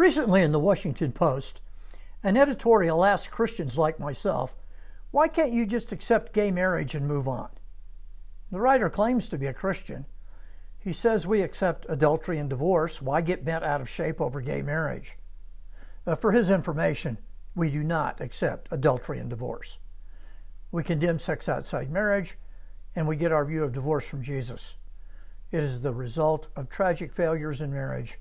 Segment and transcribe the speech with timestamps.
[0.00, 1.60] Recently in the Washington Post,
[2.22, 4.56] an editorial asked Christians like myself,
[5.10, 7.50] why can't you just accept gay marriage and move on?
[8.50, 10.06] The writer claims to be a Christian.
[10.78, 13.02] He says we accept adultery and divorce.
[13.02, 15.18] Why get bent out of shape over gay marriage?
[16.06, 17.18] Uh, for his information,
[17.54, 19.80] we do not accept adultery and divorce.
[20.72, 22.38] We condemn sex outside marriage,
[22.96, 24.78] and we get our view of divorce from Jesus.
[25.52, 28.18] It is the result of tragic failures in marriage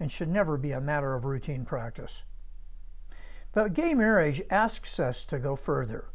[0.00, 2.24] and should never be a matter of routine practice.
[3.52, 6.08] But gay marriage asks us to go further.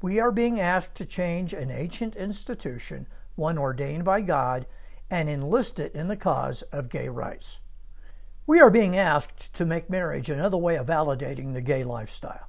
[0.00, 4.66] We are being asked to change an ancient institution, one ordained by God,
[5.10, 7.60] and enlist it in the cause of gay rights.
[8.46, 12.48] We are being asked to make marriage another way of validating the gay lifestyle.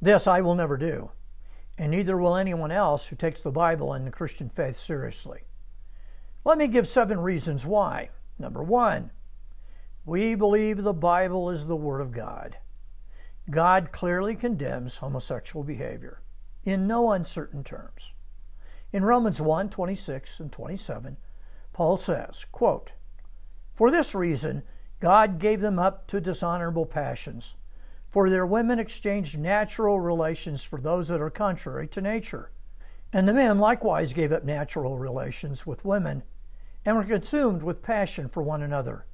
[0.00, 1.10] This I will never do,
[1.76, 5.42] and neither will anyone else who takes the Bible and the Christian faith seriously.
[6.44, 8.10] Let me give seven reasons why.
[8.38, 9.10] Number one,
[10.10, 12.56] we believe the Bible is the Word of God.
[13.48, 16.20] God clearly condemns homosexual behavior
[16.64, 18.14] in no uncertain terms.
[18.92, 21.16] In Romans 1 26 and 27,
[21.72, 22.94] Paul says, quote,
[23.72, 24.64] For this reason,
[24.98, 27.56] God gave them up to dishonorable passions.
[28.08, 32.50] For their women exchanged natural relations for those that are contrary to nature.
[33.12, 36.24] And the men likewise gave up natural relations with women
[36.84, 39.06] and were consumed with passion for one another.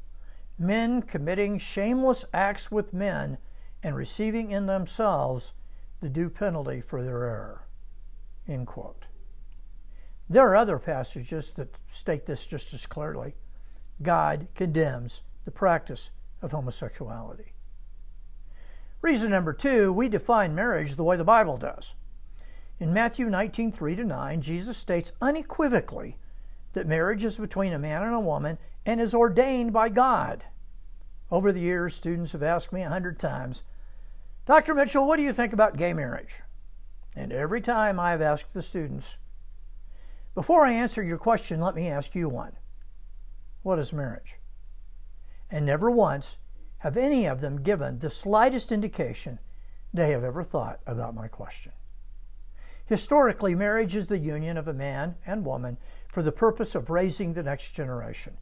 [0.59, 3.39] Men committing shameless acts with men
[3.83, 5.53] and receiving in themselves
[6.01, 7.67] the due penalty for their error.
[8.49, 9.07] End quote.
[10.29, 13.35] There are other passages that state this just as clearly.
[14.03, 16.11] God condemns the practice
[16.43, 17.53] of homosexuality.
[19.03, 21.95] Reason number two, we define marriage the way the Bible does.
[22.81, 26.19] In Matthew 19, 3 to 9, Jesus states unequivocally
[26.73, 30.45] that marriage is between a man and a woman and is ordained by God.
[31.31, 33.63] Over the years, students have asked me a hundred times,
[34.47, 34.75] Dr.
[34.75, 36.41] Mitchell, what do you think about gay marriage?
[37.15, 39.19] And every time I've asked the students,
[40.35, 42.53] before I answer your question, let me ask you one.
[43.63, 44.39] What is marriage?
[45.51, 46.39] and never once
[46.79, 49.39] have any of them given the slightest indication
[49.93, 51.73] they have ever thought about my question.
[52.85, 55.77] Historically, marriage is the union of a man and woman
[56.09, 58.37] for the purpose of raising the next generation.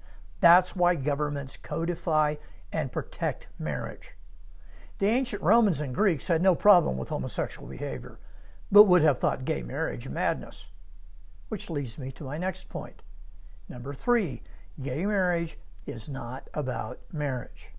[0.44, 2.34] That's why governments codify
[2.70, 4.12] and protect marriage.
[4.98, 8.20] The ancient Romans and Greeks had no problem with homosexual behavior,
[8.70, 10.66] but would have thought gay marriage madness.
[11.48, 13.00] Which leads me to my next point.
[13.70, 14.42] Number three,
[14.82, 15.56] gay marriage
[15.86, 17.70] is not about marriage.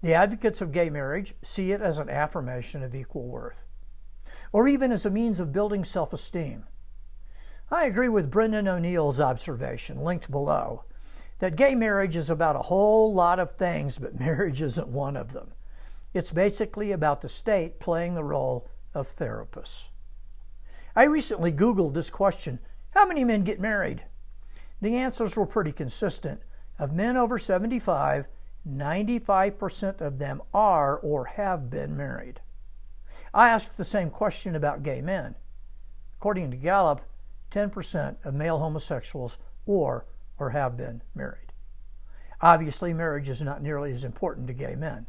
[0.00, 3.66] The advocates of gay marriage see it as an affirmation of equal worth,
[4.50, 6.64] or even as a means of building self esteem.
[7.70, 10.84] I agree with Brendan O'Neill's observation, linked below,
[11.38, 15.32] that gay marriage is about a whole lot of things, but marriage isn't one of
[15.32, 15.52] them.
[16.14, 19.88] It's basically about the state playing the role of therapists.
[20.94, 22.58] I recently Googled this question
[22.90, 24.04] How many men get married?
[24.80, 26.40] The answers were pretty consistent
[26.78, 28.26] of men over 75,
[28.66, 32.40] 95% of them are or have been married.
[33.32, 35.34] I asked the same question about gay men.
[36.14, 37.02] According to Gallup,
[37.50, 40.06] 10% of male homosexuals or
[40.38, 41.52] or have been married.
[42.40, 45.06] Obviously, marriage is not nearly as important to gay men.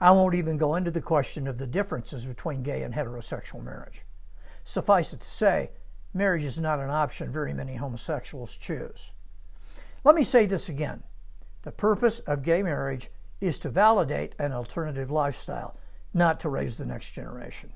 [0.00, 4.04] I won't even go into the question of the differences between gay and heterosexual marriage.
[4.64, 5.70] Suffice it to say,
[6.12, 9.12] marriage is not an option very many homosexuals choose.
[10.04, 11.02] Let me say this again.
[11.62, 15.76] The purpose of gay marriage is to validate an alternative lifestyle,
[16.14, 17.72] not to raise the next generation.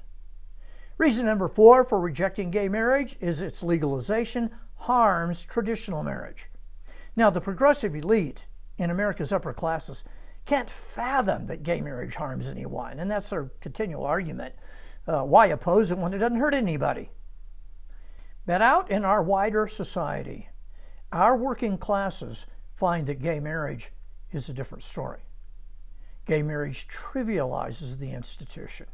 [0.98, 6.48] Reason number four for rejecting gay marriage is its legalization harms traditional marriage.
[7.14, 8.46] Now, the progressive elite
[8.78, 10.04] in America's upper classes
[10.44, 14.54] can't fathom that gay marriage harms anyone, and that's their continual argument.
[15.06, 17.10] Uh, why oppose it when it doesn't hurt anybody?
[18.46, 20.48] But out in our wider society,
[21.12, 23.92] our working classes find that gay marriage
[24.32, 25.20] is a different story.
[26.26, 28.86] Gay marriage trivializes the institution.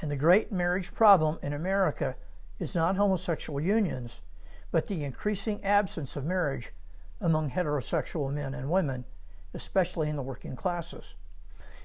[0.00, 2.16] And the great marriage problem in America
[2.58, 4.22] is not homosexual unions,
[4.70, 6.72] but the increasing absence of marriage
[7.22, 9.04] among heterosexual men and women,
[9.54, 11.14] especially in the working classes.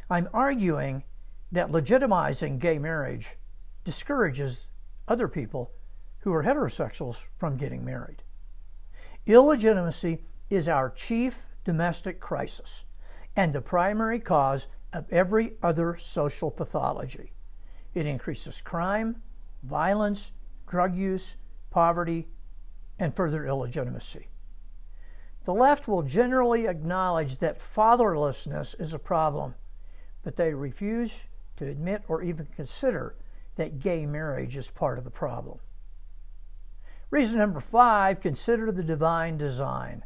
[0.10, 1.04] I'm arguing
[1.52, 3.36] that legitimizing gay marriage
[3.84, 4.70] discourages
[5.08, 5.72] other people
[6.20, 8.24] who are heterosexuals from getting married.
[9.26, 12.86] Illegitimacy is our chief domestic crisis
[13.36, 17.34] and the primary cause of every other social pathology.
[17.94, 19.22] It increases crime,
[19.64, 20.32] violence,
[20.68, 21.38] drug use,
[21.70, 22.28] poverty,
[23.00, 24.28] and further illegitimacy.
[25.48, 29.56] The left will generally acknowledge that fatherlessness is a problem,
[30.22, 31.24] but they refuse
[31.56, 33.16] to admit or even consider
[33.56, 35.60] that gay marriage is part of the problem.
[37.10, 40.04] Reason number five consider the divine design.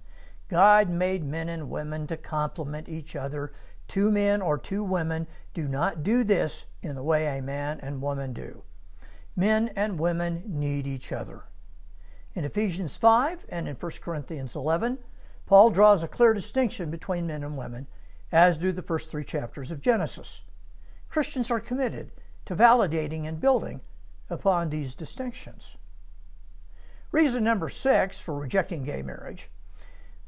[0.47, 3.51] God made men and women to complement each other.
[3.87, 7.99] Two men or two women do not do this in the way a man and
[7.99, 8.61] woman do.
[9.35, 11.45] Men and women need each other.
[12.35, 14.99] In Ephesians 5 and in 1 Corinthians 11,
[15.51, 17.87] Paul draws a clear distinction between men and women,
[18.31, 20.43] as do the first three chapters of Genesis.
[21.09, 22.13] Christians are committed
[22.45, 23.81] to validating and building
[24.29, 25.77] upon these distinctions.
[27.11, 29.49] Reason number six for rejecting gay marriage.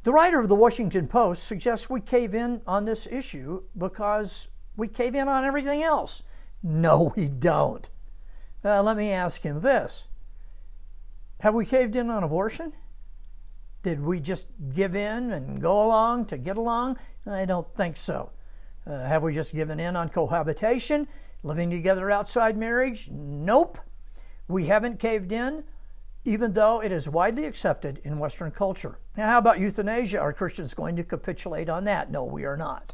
[0.04, 4.90] The writer of the Washington Post suggests we cave in on this issue because we
[4.90, 6.24] cave in on everything else.
[6.62, 7.90] No, we don't.
[8.62, 10.10] Uh, let me ask him this
[11.40, 12.74] Have we caved in on abortion?
[13.84, 16.98] Did we just give in and go along to get along?
[17.26, 18.32] I don't think so.
[18.88, 21.08] Uh, have we just given in on cohabitation,
[21.44, 23.10] living together outside marriage?
[23.12, 23.78] Nope.
[24.48, 25.66] We haven't caved in,
[26.24, 29.00] even though it is widely accepted in Western culture.
[29.18, 30.20] Now, how about euthanasia?
[30.20, 32.10] Are Christians going to capitulate on that?
[32.10, 32.94] No, we are not.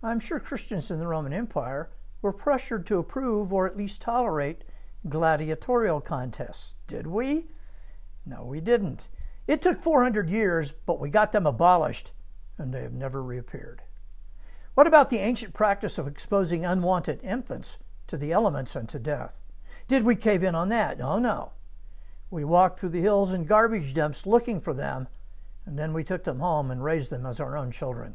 [0.00, 1.90] I'm sure Christians in the Roman Empire
[2.22, 4.62] were pressured to approve or at least tolerate
[5.08, 6.74] gladiatorial contests.
[6.86, 7.46] Did we?
[8.24, 9.08] No, we didn't.
[9.46, 12.12] It took 400 years, but we got them abolished,
[12.56, 13.82] and they have never reappeared.
[14.74, 19.38] What about the ancient practice of exposing unwanted infants to the elements and to death?
[19.86, 21.00] Did we cave in on that?
[21.00, 21.52] Oh, no.
[22.30, 25.08] We walked through the hills and garbage dumps looking for them,
[25.66, 28.14] and then we took them home and raised them as our own children.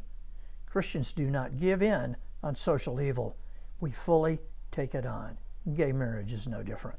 [0.66, 3.36] Christians do not give in on social evil.
[3.80, 4.40] We fully
[4.70, 5.38] take it on.
[5.74, 6.98] Gay marriage is no different.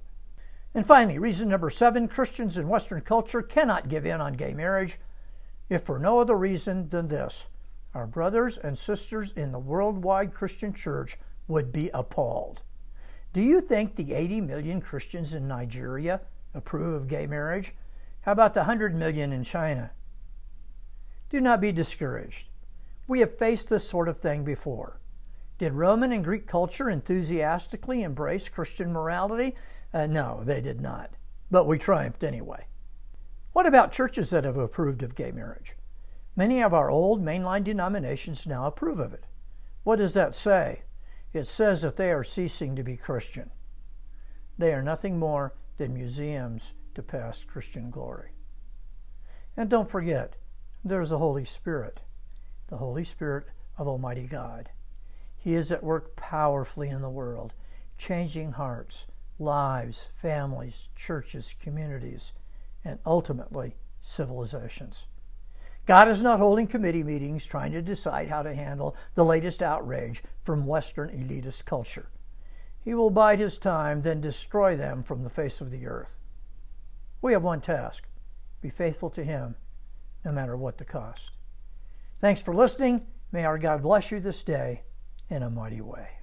[0.73, 4.99] And finally, reason number seven Christians in Western culture cannot give in on gay marriage
[5.69, 7.47] if for no other reason than this
[7.93, 12.61] our brothers and sisters in the worldwide Christian church would be appalled.
[13.33, 16.21] Do you think the 80 million Christians in Nigeria
[16.53, 17.73] approve of gay marriage?
[18.21, 19.91] How about the 100 million in China?
[21.29, 22.47] Do not be discouraged.
[23.07, 24.99] We have faced this sort of thing before.
[25.57, 29.55] Did Roman and Greek culture enthusiastically embrace Christian morality?
[29.93, 31.11] Uh, no, they did not.
[31.49, 32.67] But we triumphed anyway.
[33.53, 35.75] What about churches that have approved of gay marriage?
[36.35, 39.25] Many of our old mainline denominations now approve of it.
[39.83, 40.83] What does that say?
[41.33, 43.51] It says that they are ceasing to be Christian.
[44.57, 48.31] They are nothing more than museums to past Christian glory.
[49.57, 50.35] And don't forget,
[50.83, 52.01] there's the Holy Spirit,
[52.67, 53.47] the Holy Spirit
[53.77, 54.69] of Almighty God.
[55.37, 57.53] He is at work powerfully in the world,
[57.97, 59.07] changing hearts,
[59.41, 62.31] lives, families, churches, communities,
[62.85, 65.07] and ultimately civilizations.
[65.85, 70.23] God is not holding committee meetings trying to decide how to handle the latest outrage
[70.43, 72.09] from Western elitist culture.
[72.83, 76.17] He will bide his time, then destroy them from the face of the earth.
[77.21, 78.07] We have one task
[78.61, 79.55] be faithful to him,
[80.23, 81.31] no matter what the cost.
[82.19, 83.07] Thanks for listening.
[83.31, 84.83] May our God bless you this day
[85.29, 86.20] in a mighty way.